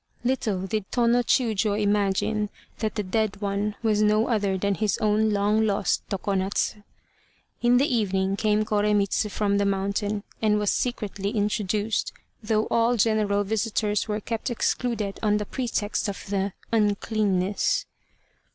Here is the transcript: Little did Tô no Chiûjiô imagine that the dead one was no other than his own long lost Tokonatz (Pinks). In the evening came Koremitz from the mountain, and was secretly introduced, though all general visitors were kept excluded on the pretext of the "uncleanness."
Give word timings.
Little 0.23 0.65
did 0.65 0.89
Tô 0.89 1.07
no 1.07 1.21
Chiûjiô 1.21 1.79
imagine 1.79 2.49
that 2.79 2.95
the 2.95 3.03
dead 3.03 3.39
one 3.39 3.75
was 3.83 4.01
no 4.01 4.29
other 4.29 4.57
than 4.57 4.73
his 4.73 4.97
own 4.97 5.29
long 5.29 5.63
lost 5.63 6.09
Tokonatz 6.09 6.71
(Pinks). 6.73 6.85
In 7.61 7.77
the 7.77 7.85
evening 7.97 8.35
came 8.35 8.65
Koremitz 8.65 9.29
from 9.29 9.59
the 9.59 9.65
mountain, 9.67 10.23
and 10.41 10.57
was 10.57 10.71
secretly 10.71 11.29
introduced, 11.29 12.13
though 12.41 12.65
all 12.71 12.97
general 12.97 13.43
visitors 13.43 14.07
were 14.07 14.19
kept 14.19 14.49
excluded 14.49 15.19
on 15.21 15.37
the 15.37 15.45
pretext 15.45 16.07
of 16.09 16.25
the 16.31 16.53
"uncleanness." 16.71 17.85